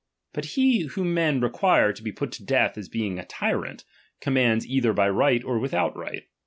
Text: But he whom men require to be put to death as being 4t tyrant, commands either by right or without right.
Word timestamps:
But 0.33 0.45
he 0.57 0.87
whom 0.87 1.13
men 1.13 1.41
require 1.41 1.93
to 1.93 2.01
be 2.01 2.11
put 2.11 2.31
to 2.31 2.43
death 2.43 2.75
as 2.75 2.89
being 2.89 3.17
4t 3.17 3.25
tyrant, 3.29 3.85
commands 4.19 4.65
either 4.65 4.93
by 4.93 5.07
right 5.07 5.43
or 5.43 5.59
without 5.59 5.95
right. 5.95 6.23